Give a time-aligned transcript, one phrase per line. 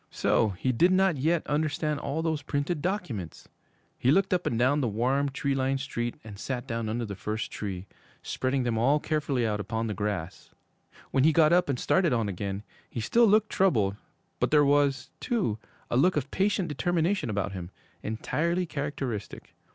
[0.09, 3.47] So he did not yet understand all those printed documents!
[3.99, 7.15] He looked up and down the warm, tree lined street, and sat down under the
[7.15, 7.85] first tree,
[8.23, 10.49] spreading them all carefully out upon the grass.
[11.11, 13.95] When he got up and started on again, he still looked troubled,
[14.39, 15.59] but there was, too,
[15.91, 17.69] a look of patient determination about him
[18.01, 19.53] entirely characteristic.